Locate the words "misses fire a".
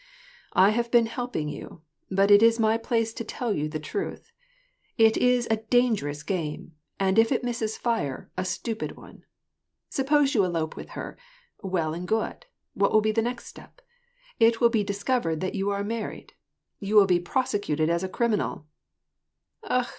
7.43-8.43